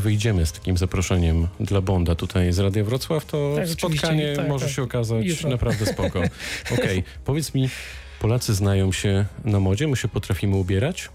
[0.00, 4.66] wyjdziemy z takim zaproszeniem dla Bonda tutaj z Radia Wrocław, to Tak, spotkanie tak, może
[4.66, 4.74] tak.
[4.74, 5.50] się okazać Jutro.
[5.50, 6.22] naprawdę spoko.
[6.74, 7.68] Okej, powiedz mi,
[8.20, 11.08] Polacy znają się na modzie, my się potrafimy ubierać?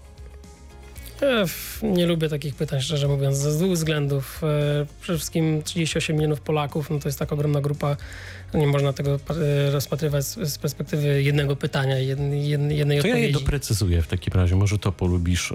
[1.42, 4.40] F- nie lubię takich pytań, szczerze mówiąc, ze dwóch względów.
[4.44, 7.96] E, Przede wszystkim 38 milionów Polaków, no to jest tak ogromna grupa,
[8.54, 13.20] nie można tego e, rozpatrywać z, perspektywy jednego pytania, jed, jed, jednej To ja je
[13.20, 13.32] odpowiedzi.
[13.32, 15.52] doprecyzuję w takim razie, może to polubisz.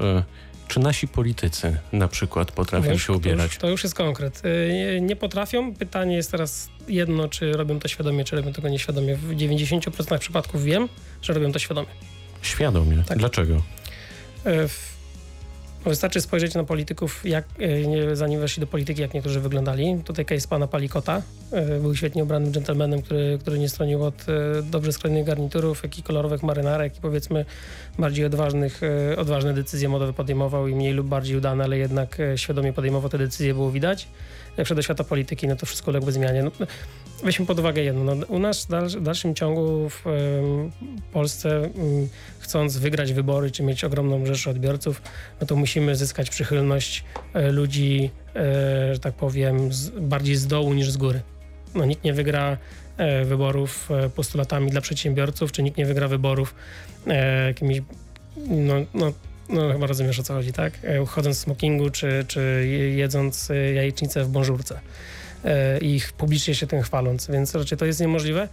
[0.67, 3.45] Czy nasi politycy na przykład potrafią już- się To ubierać?
[3.51, 4.41] już, to już jest konkret.
[4.73, 5.73] Nie, nie potrafią.
[5.75, 9.15] Pytanie jest teraz jedno, czy robią to świadomie, czy robią tego nieświadomie.
[9.15, 10.89] W 90% przypadków wiem,
[11.21, 11.87] że robią to świadomie.
[12.41, 13.03] Świadomie.
[13.07, 13.17] Tak.
[13.17, 13.61] Dlaczego?
[14.45, 14.96] W-
[15.85, 17.45] Wystarczy spojrzeć na polityków, jak,
[18.11, 20.01] e, zanim weszli do polityki, jak niektórzy wyglądali.
[20.05, 21.21] Tutaj case pana Palikota.
[21.51, 25.99] e, Był świetnie ubranym dżentelmenem, który, który nie stronił od e, dobrze skrojonych garniturów, jak
[25.99, 27.45] i kolorowych marynarek i powiedzmy
[27.99, 28.81] bardziej odważnych,
[29.17, 33.53] odważne decyzje modowe podejmował i mniej lub bardziej udane, ale jednak świadomie podejmował te decyzje,
[33.53, 34.07] było widać.
[34.57, 36.43] Jak do świata polityki, no to wszystko uległo zmianie.
[36.43, 36.51] No,
[37.23, 38.15] weźmy pod uwagę jedno.
[38.15, 40.03] No, u nas w dalsz- w dalszym ciągu w
[41.11, 42.07] Polsce mm,
[42.39, 45.01] chcąc wygrać wybory, czy mieć ogromną rzeszę odbiorców,
[45.41, 47.03] no to musimy zyskać przychylność
[47.33, 49.69] e, ludzi, e, że tak powiem,
[50.01, 51.21] bardziej z dołu niż z góry.
[51.75, 52.57] No, nikt nie wygra
[52.97, 56.55] e, wyborów postulatami dla przedsiębiorców, czy nikt nie wygra wyborów
[57.47, 57.81] jakimiś,
[58.37, 59.13] no, no,
[59.49, 60.73] no chyba rozumiesz o co chodzi, tak?
[60.83, 62.39] E, chodząc w smokingu, czy, czy
[62.69, 64.79] je- jedząc e, jajecznicę w bonżurce
[65.45, 68.47] e, i ich publicznie się tym chwaląc, więc raczej to jest niemożliwe.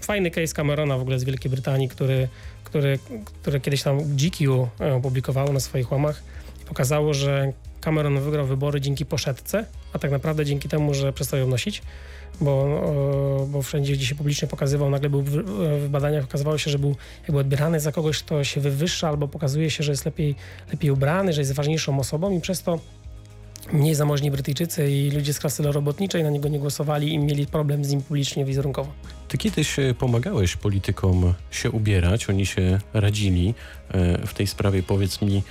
[0.00, 2.28] Fajny case Camerona w ogóle z Wielkiej Brytanii, który,
[2.64, 2.98] który,
[3.34, 6.22] który kiedyś tam GQ opublikowało na swoich łamach
[6.62, 11.40] i pokazało, że Cameron wygrał wybory dzięki poszetce, a tak naprawdę dzięki temu, że przestał
[11.40, 11.82] ją nosić,
[12.40, 15.30] bo, o, bo wszędzie, gdzie się publicznie pokazywał, nagle był w,
[15.84, 19.70] w badaniach okazywało się, że był jakby odbierany za kogoś, kto się wywyższa albo pokazuje
[19.70, 20.34] się, że jest lepiej,
[20.72, 22.78] lepiej ubrany, że jest ważniejszą osobą i przez to
[23.72, 27.84] mniej zamożni Brytyjczycy i ludzie z klasy robotniczej na niego nie głosowali i mieli problem
[27.84, 28.92] z nim publicznie wizerunkowo.
[29.28, 33.54] Ty kiedyś e, pomagałeś politykom się ubierać, oni się radzili.
[33.90, 35.42] E, W tej sprawie powiedz mi,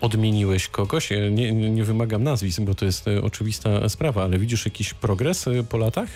[0.00, 1.10] odmieniłeś kogoś?
[1.30, 5.62] Nie, nie, wymagam nazwisk, bo to jest e, oczywista sprawa, ale widzisz jakiś progres e,
[5.62, 6.08] po latach?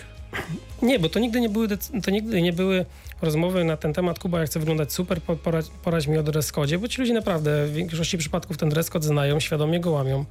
[0.81, 1.67] Nie, bo to nigdy nie były,
[2.03, 2.85] to nigdy nie były
[3.21, 6.51] rozmowy na ten temat, Kuba, ja chcę wyglądać super, po- poradź, poradź mi o dress
[6.79, 10.25] bo ci ludzie naprawdę w większości przypadków ten dress code znają, świadomie go łamią.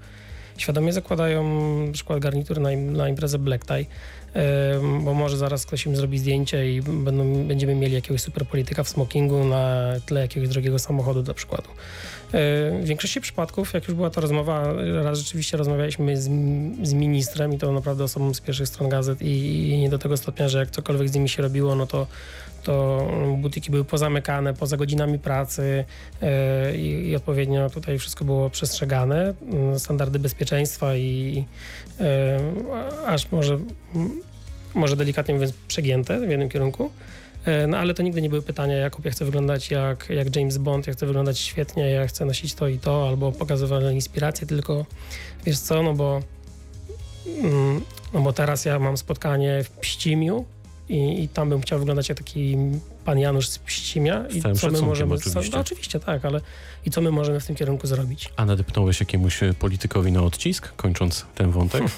[0.57, 1.45] Świadomie zakładają
[1.87, 3.87] na przykład garnitury na, im, na imprezę black tie,
[5.05, 8.89] bo może zaraz ktoś im zrobi zdjęcie i będą, będziemy mieli jakiegoś super polityka w
[8.89, 11.69] smokingu na tle jakiegoś drogiego samochodu dla przykładu.
[12.33, 14.73] W większości przypadków, jak już była ta rozmowa,
[15.03, 16.25] raz rzeczywiście rozmawialiśmy z,
[16.83, 20.17] z ministrem i to naprawdę osobą z pierwszych stron gazet i, i nie do tego
[20.17, 22.07] stopnia, że jak cokolwiek z nimi się robiło, no to,
[22.63, 23.07] to
[23.37, 25.85] butiki były pozamykane, poza godzinami pracy
[26.23, 31.45] e, i, odpowiednio tutaj wszystko było przestrzegane, mm, standardy bezpieczeństwa i
[32.01, 32.41] e,
[33.07, 33.59] aż może,
[34.75, 36.91] może delikatnie mówiąc przegięte w jednym kierunku.
[37.45, 40.59] E, No ale to nigdy nie były pytania, Jakub, ja chcę wyglądać jak, jak James
[40.59, 44.87] Bond, ja chcę wyglądać świetnie, ja chcę nosić to i to, albo pokazywać inspiracje, tylko
[45.47, 46.21] wiesz co, no bo,
[47.43, 47.81] mm,
[48.15, 50.45] no bo teraz ja mam spotkanie w Pścimiu
[50.89, 52.57] i, i tam bym chciał wyglądać jak taki
[53.05, 54.25] pan Janusz z Pścimia.
[54.31, 55.51] Z I co my możemy, oczywiście.
[55.53, 56.41] No, oczywiście, tak, ale
[56.87, 58.29] i co my możemy w tym kierunku zrobić?
[58.37, 61.83] A nadepnąłeś jakiemuś e, politykowi na odcisk, kończąc ten wątek?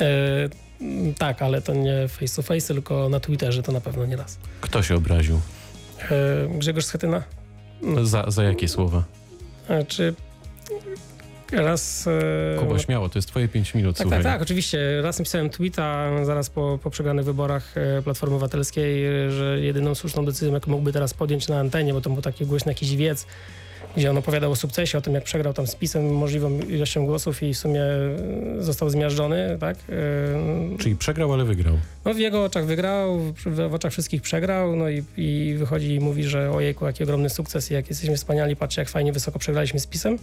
[0.00, 0.48] E,
[1.18, 4.38] tak, ale to nie face to face, tylko na Twitterze to na pewno nie raz.
[4.60, 5.40] Kto się obraził?
[6.10, 7.22] E, Grzegorz Schetyna?
[8.02, 9.04] Za, za jakie słowa?
[9.68, 10.14] E, Czy
[11.52, 12.06] raz...
[12.56, 14.22] e, Kuba, śmiało, to jest twoje pięć minut, Tak, słuchaj.
[14.22, 14.78] tak, tak, oczywiście.
[15.02, 17.74] Raz napisałem tweeta zaraz po, po przegranych wyborach
[18.04, 22.22] Platformy Obywatelskiej, że jedyną słuszną decyzją, jaką mógłby teraz podjąć na antenie, bo to był
[22.22, 23.26] taki głośny jakiś wiec,
[23.96, 27.42] gdzie on opowiadał o sukcesie, o tym, jak przegrał tam z PiSem możliwą ilością głosów
[27.42, 29.76] i w sumie e, został zmiażdżony, tak?
[30.74, 31.74] E, Czyli przegrał, ale wygrał.
[32.04, 36.24] No w jego oczach wygrał, w, oczach wszystkich przegrał, no i, i wychodzi i mówi,
[36.24, 39.86] że ojejku, jaki ogromny sukces i jak jesteśmy wspaniali, patrzcie jak fajnie wysoko przegraliśmy z
[39.86, 40.18] PiSem.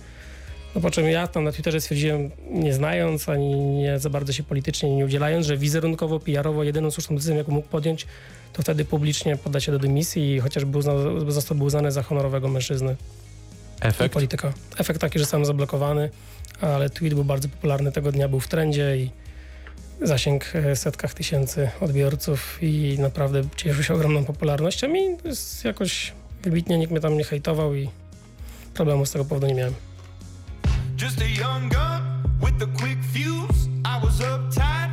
[0.76, 4.44] No po czym ja tam na Twitterze stwierdziłem, nie znając, ani nie za bardzo się
[4.44, 8.08] politycznie nie udzielając, że wizerunkowo, PR-owo jedyną słuszną decyzją, jaką mógł podjąć,
[8.54, 12.04] to wtedy publicznie poddać się do dymisji i chociaż był uzna- został był uznany za
[12.04, 12.96] honorowego mężczyznę
[13.84, 14.14] Efekt?
[14.14, 14.54] polityka.
[14.78, 16.10] Efekt taki, że zostałem zablokowany,
[16.62, 19.12] ale tweet był bardzo popularny tego dnia, był w trendzie i
[20.02, 25.18] zasięg e, setkach tysięcy odbiorców i naprawdę cieszył się ogromną popularnością i
[25.64, 26.14] jakoś
[26.44, 27.90] wybitnie nikt mnie tam nie hejtował i
[28.74, 29.74] problemu z tego powodu nie miałem.
[31.02, 32.02] Just a young gun
[32.40, 33.70] with a quick fuse.
[33.86, 34.93] I was uptight,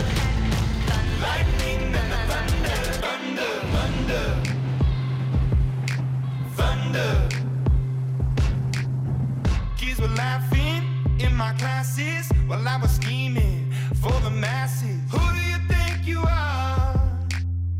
[11.41, 15.01] My classes while I was scheming for the masses.
[15.11, 16.93] Who do you think you are?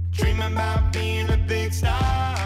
[0.10, 2.41] Dreaming about being a big star.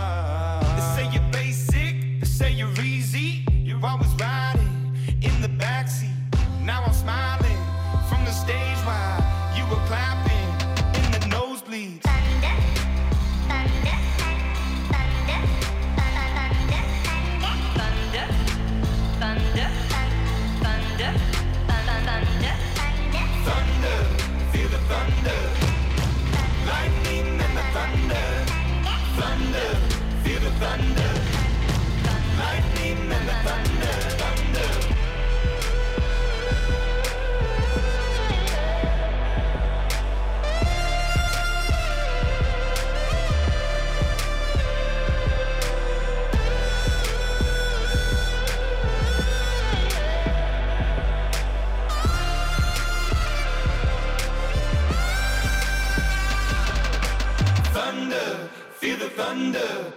[59.36, 59.94] Thunder.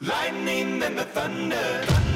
[0.00, 2.07] Lightning and the thunder.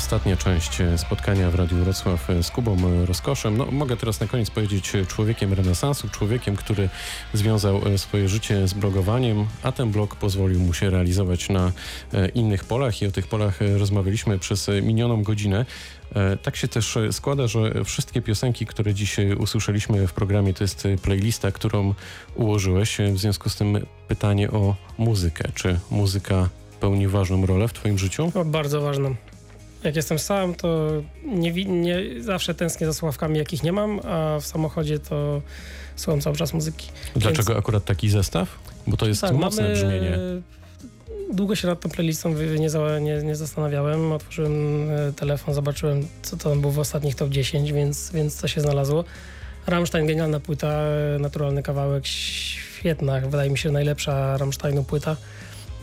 [0.00, 3.56] Ostatnia część e, spotkania w Radiu Wrocław e, z Kubą e, Rozkoszem.
[3.56, 6.88] No, mogę teraz na koniec powiedzieć człowiekiem renesansu, człowiekiem, który
[7.34, 11.72] związał swoje życie z blogowaniem, a ten blog pozwolił mu się realizować na
[12.34, 15.66] innych polach i o tych polach rozmawialiśmy przez minioną godzinę.
[16.42, 21.52] Tak się też składa, że wszystkie piosenki, które dzisiaj usłyszeliśmy w programie, to jest playlista,
[21.52, 21.94] którą
[22.34, 22.98] ułożyłeś.
[23.12, 25.48] W związku z tym pytanie o muzykę.
[25.54, 26.48] Czy muzyka
[26.80, 28.32] pełni ważną rolę w Twoim życiu?
[28.34, 29.14] No, bardzo ważną.
[29.84, 30.88] Jak jestem sam, to
[31.24, 35.42] nie, nie zawsze tęsknię za słuchawkami, jakich nie mam, a w samochodzie to
[35.96, 36.88] słucham cały czas muzyki.
[37.16, 38.58] Dlaczego akurat taki zestaw?
[38.86, 40.18] Bo to jest Tak, mocne mamy- brzmienie.
[41.32, 42.68] Długo się nad tą playlistą nie,
[43.00, 44.12] nie, nie zastanawiałem.
[44.12, 44.52] Otworzyłem
[44.90, 48.60] e, telefon, zobaczyłem, co to tam było w ostatnich top 10, więc, więc co się
[48.60, 49.04] znalazło.
[49.66, 55.16] Rammstein, genialna płyta, e, naturalny kawałek, świetna, wydaje mi się najlepsza Rammsteinu płyta.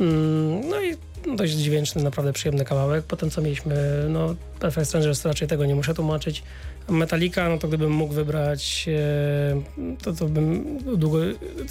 [0.02, 0.96] Mm, No i
[1.36, 3.06] dość dźwięczny, naprawdę przyjemny kawałek.
[3.06, 6.44] Potem co mieliśmy, no Perfect Strangers, raczej tego nie muszę tłumaczyć.
[6.90, 10.66] Metallica, no to gdybym mógł wybrać, e, to, to bym
[10.98, 11.18] długo,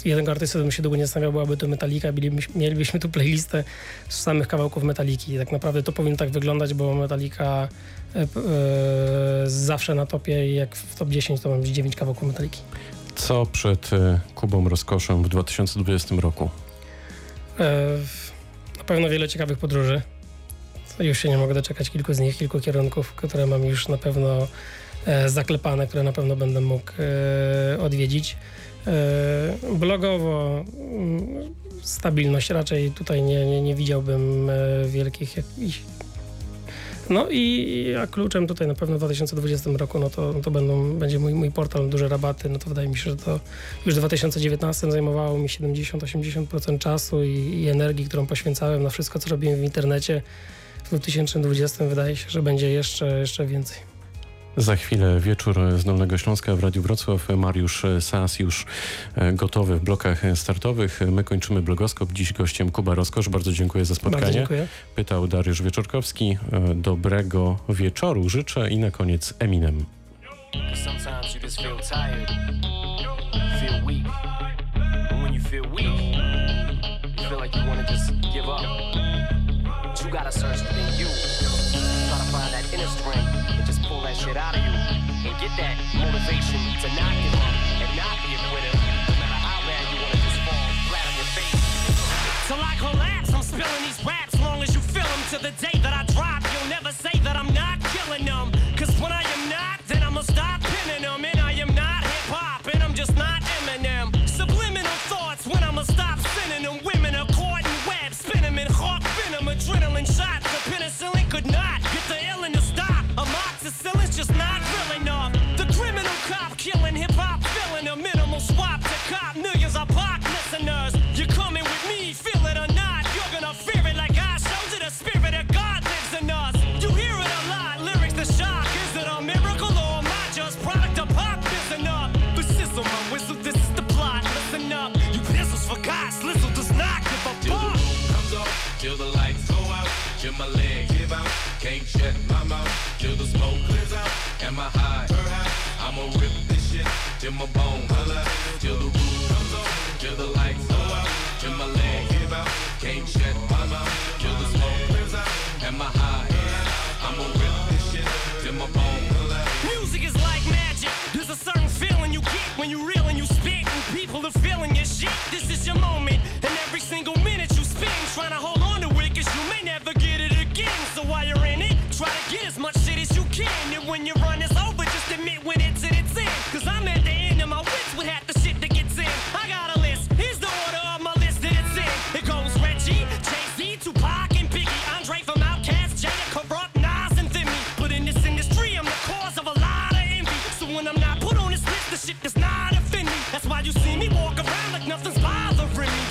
[0.05, 2.07] jednego artysty bym się długo nie zastanawiał, byłaby to Metallica,
[2.55, 3.63] mielibyśmy, tu playlistę
[4.09, 5.37] z samych kawałków Metaliki.
[5.37, 7.67] Tak naprawdę to powinno tak wyglądać, bo Metallica
[8.15, 8.27] e, e,
[9.45, 12.61] zawsze na topie i jak w top 10 to mam 9 kawałków Metaliki.
[13.15, 16.49] Co przed e, Kubą Rozkoszem w 2020 roku?
[17.59, 17.97] E,
[18.87, 20.01] pewno wiele ciekawych podróży.
[20.99, 24.47] Już się nie mogę doczekać kilku z nich, kilku kierunków, które mam już na pewno
[25.05, 28.37] e, zaklepane, które na pewno będę mógł e, odwiedzić.
[28.87, 34.51] E, Blogowo mm, stabilność raczej tutaj nie, nie, nie widziałbym
[34.85, 35.81] wielkich jakichś
[37.09, 40.93] no i a kluczem tutaj na pewno w 2020 roku, no to, no to będą,
[40.93, 43.39] będzie mój, mój portal, duże rabaty, no to wydaje mi się, że to
[43.85, 49.29] już w 2019 zajmowało mi 70-80% czasu i, i energii, którą poświęcałem na wszystko, co
[49.29, 50.21] robiłem w internecie.
[50.83, 53.96] W 2020 wydaje się, że będzie jeszcze, jeszcze więcej.
[54.57, 57.27] Za chwilę wieczór z Dolnego Śląska w Radiu Wrocław.
[57.37, 58.65] Mariusz Sas już
[59.15, 60.99] e, gotowy w blokach startowych.
[61.11, 62.13] My kończymy blogoskop.
[62.13, 63.29] Dziś gościem Kuba Rozkosz.
[63.29, 64.33] Bardzo dziękuję za Bardzo spotkanie.
[64.33, 64.67] dziękuję.
[64.95, 66.37] Pytał Dariusz Wieczorkowski.
[66.51, 69.85] E, Dobrego wieczoru życzę i na koniec Eminem.
[70.53, 70.61] You
[80.31, 80.76] just feel
[84.37, 84.71] out of you.
[85.27, 87.26] And get that motivation to not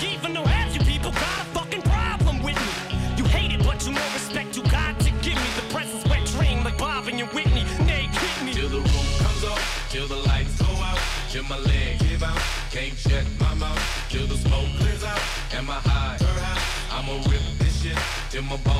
[0.04, 2.72] even though half you people got a fucking problem with me.
[3.16, 5.48] You hate it, but you know respect you got to give me.
[5.56, 7.64] The press is wet dream like Bob and your Whitney.
[7.84, 8.52] Nay, hit me.
[8.52, 10.98] Till the roof comes off, till the lights go out,
[11.30, 12.40] till my leg give out,
[12.70, 15.20] can't shut my mouth, till the smoke clears out,
[15.54, 16.98] and my high, her high.
[16.98, 17.98] I'ma rip this shit
[18.30, 18.75] till my ball